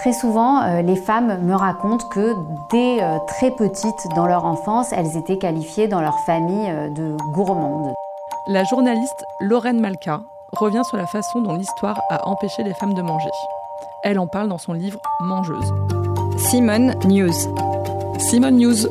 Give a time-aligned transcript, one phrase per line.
[0.00, 2.34] Très souvent, euh, les femmes me racontent que
[2.70, 7.18] dès euh, très petites dans leur enfance, elles étaient qualifiées dans leur famille euh, de
[7.34, 7.92] gourmandes.
[8.46, 13.02] La journaliste Lorraine Malka revient sur la façon dont l'histoire a empêché les femmes de
[13.02, 13.28] manger.
[14.02, 15.70] Elle en parle dans son livre Mangeuse.
[16.38, 17.34] Simone News.
[18.18, 18.88] Simone News.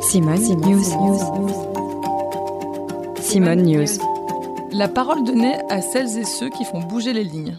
[0.00, 0.84] Simone, News.
[3.20, 3.98] Simone News.
[4.70, 7.58] La parole donnée à celles et ceux qui font bouger les lignes.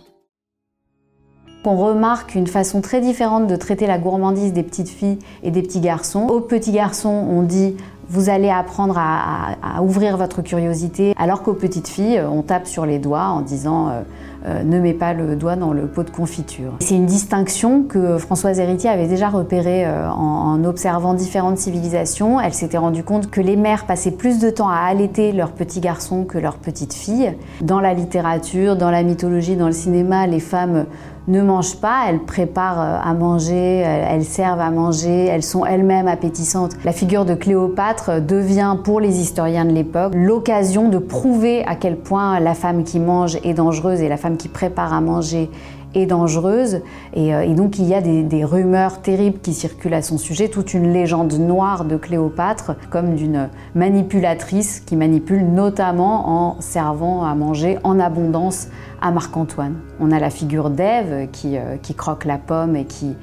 [1.65, 5.61] On remarque une façon très différente de traiter la gourmandise des petites filles et des
[5.61, 6.27] petits garçons.
[6.27, 7.75] Aux petits garçons, on dit
[8.11, 12.97] vous allez apprendre à, ouvrir votre curiosité, alors qu'aux petites filles, on tape sur les
[12.97, 14.01] doigts en disant euh,
[14.45, 16.73] euh, ne mets pas le doigt dans le pot de confiture.
[16.79, 22.39] C'est une distinction que Françoise Héritier avait déjà repérée euh, en, observant différentes civilisations.
[22.39, 25.79] Elle s'était rendue compte que les mères passaient plus de temps à allaiter leurs petits
[25.79, 27.33] garçons que leurs petites filles.
[27.61, 30.85] Dans la littérature, dans la mythologie, dans le cinéma, les femmes
[31.29, 36.07] ne mangent pas, elles préparent euh, à manger, elles servent à manger, elles sont elles-mêmes
[36.07, 36.73] appétissantes.
[36.83, 41.97] La figure de Cléopâtre devient pour les historiens de l'époque l'occasion de prouver à quel
[41.97, 45.49] point la femme qui mange est dangereuse et la femme qui prépare à manger
[45.95, 46.81] est dangereuse.
[47.13, 50.73] Et, euh, donc il y a des, rumeurs terribles qui circulent à son sujet, toute
[50.73, 57.77] une légende noire de Cléopâtre, comme d'une manipulatrice qui manipule notamment en servant à manger
[57.83, 58.67] en abondance
[59.01, 59.75] à Marc-Antoine.
[59.99, 63.15] On a la figure d'Ève qui, euh, qui croque la pomme et qui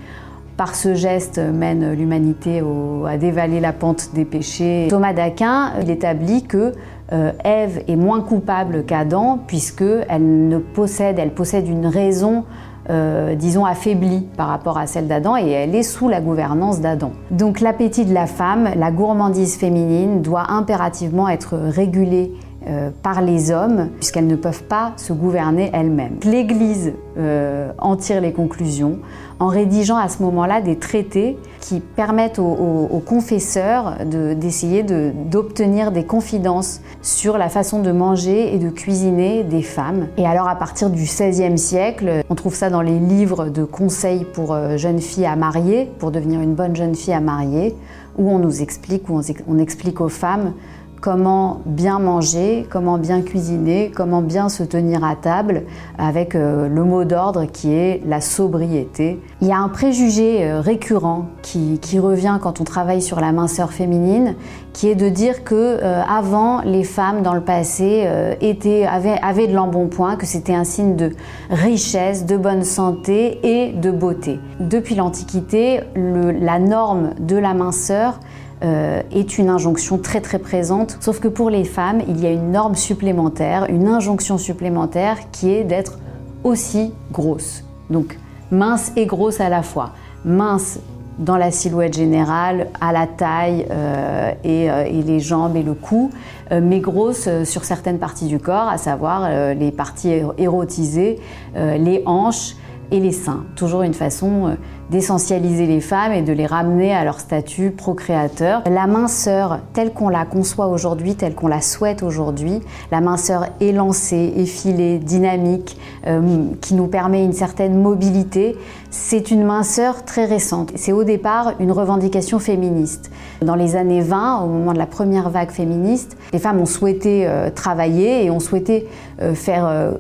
[0.56, 2.62] par ce geste mène l'humanité
[3.06, 4.86] à dévaler la pente des péchés.
[4.88, 6.72] Thomas d'Aquin il établit que
[7.12, 12.44] euh, Ève est moins coupable qu'Adam puisque elle ne possède, elle possède une raison
[12.88, 17.10] euh, disons, affaiblie par rapport à celle d'Adam et elle est sous la gouvernance d'Adam.
[17.32, 22.32] Donc l'appétit de la femme, la gourmandise féminine doit impérativement être régulée
[22.69, 26.17] euh, par les hommes, puisqu'elles ne peuvent pas se gouverner elles-mêmes.
[26.25, 28.98] L'Église euh, en tire les conclusions
[29.39, 36.81] en rédigeant à ce moment-là des traités qui permettent aux, confesseurs d'essayer d'obtenir des confidences
[37.03, 40.09] sur la façon de manger et de cuisiner des femmes.
[40.16, 44.25] Et alors à partir du XVIe siècle, on trouve ça dans les livres de conseils
[44.25, 47.76] pour euh, jeunes filles à marier, pour devenir une bonne jeune fille à marier,
[48.19, 50.55] où on nous explique, où on explique aux femmes
[51.00, 55.62] comment bien manger, comment bien cuisiner, comment bien se tenir à table
[55.98, 59.20] avec euh, le mot d'ordre qui est la sobriété.
[59.40, 63.72] Il y a un préjugé euh, récurrent qui, revient quand on travaille sur la minceur
[63.72, 64.34] féminine,
[64.74, 70.16] qui est de dire que euh, avant les femmes dans le passé avaient de l'embonpoint,
[70.16, 71.12] que c'était un signe de
[71.48, 74.38] richesse, de bonne santé et de beauté.
[74.60, 78.20] Depuis l'Antiquité, la norme de la minceur
[78.62, 80.97] euh, est une injonction très très présente.
[81.00, 85.53] Sauf que pour les femmes, il y a une norme supplémentaire, une injonction supplémentaire qui
[85.53, 85.99] est d'être
[86.43, 87.65] aussi grosse.
[87.91, 88.19] Donc
[88.50, 89.91] mince et grosse à la fois.
[90.25, 90.78] Mince
[91.19, 96.11] dans la silhouette générale, à la taille euh, euh, et, les jambes et le cou,
[96.50, 101.19] mais grosse sur certaines parties du corps, à savoir les parties érotisées,
[101.56, 102.55] les hanches
[102.91, 103.44] et les seins.
[103.56, 104.54] Toujours une façon euh,
[104.91, 108.62] d'essentialiser les femmes et de les ramener à leur statut procréateur.
[108.70, 112.60] La minceur telle qu'on la conçoit aujourd'hui, telle qu'on la souhaite aujourd'hui,
[112.92, 118.56] la minceur élancée, effilée, dynamique, euh, qui nous permet une certaine mobilité,
[118.91, 120.72] c'est une minceur très récente.
[120.76, 123.10] C'est au départ une revendication féministe.
[123.42, 127.26] Dans les années 20, au moment de la première vague féministe, les femmes ont souhaité
[127.26, 128.86] euh, travailler et ont souhaité
[129.34, 129.94] faire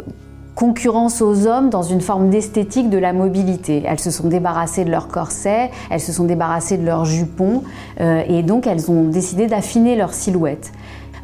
[0.56, 3.84] concurrence aux hommes dans une forme d'esthétique de la mobilité.
[3.86, 7.62] Elles se sont débarrassées de leur corset, elles se sont débarrassées de leurs jupons
[8.00, 10.72] euh, et donc elles ont décidé d'affiner leur silhouette.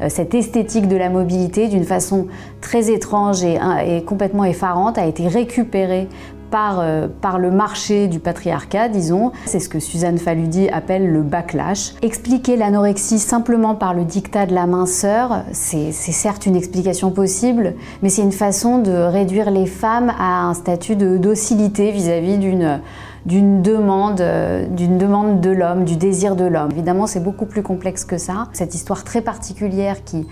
[0.01, 2.27] Euh, cette esthétique de la mobilité, d'une façon
[2.61, 6.07] très étrange et, complètement effarante, a été récupérée
[6.55, 9.31] euh, par, le marché du patriarcat, disons.
[9.45, 11.93] C'est ce que Suzanne Faludi appelle le backlash.
[12.01, 18.09] Expliquer l'anorexie simplement par le dictat de la minceur, c'est certes une explication possible, mais
[18.09, 24.23] c'est une façon de réduire les femmes à un statut de docilité vis-à-vis d'une demande,
[24.71, 26.71] d'une demande de l'homme, du désir de l'homme.
[26.71, 28.47] Évidemment, c'est beaucoup plus complexe que ça.
[28.53, 30.27] Cette histoire très particulière qui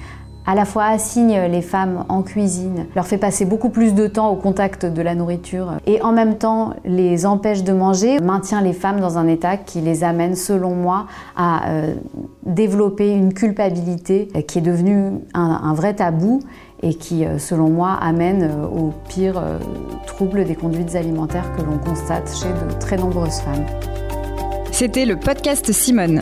[0.45, 4.29] à la fois assigne les femmes en cuisine, leur fait passer beaucoup plus de temps
[4.29, 8.73] au contact de la nourriture et en même temps les empêche de manger, maintient les
[8.73, 11.05] femmes dans un état qui les amène, selon moi,
[11.35, 11.93] à euh,
[12.43, 16.41] développer une culpabilité qui est devenue un, vrai tabou
[16.81, 19.41] et qui, euh, selon moi, amène euh, au pire
[20.07, 23.65] trouble des conduites alimentaires que l'on constate chez de très nombreuses femmes.
[24.71, 26.21] C'était le podcast Simone.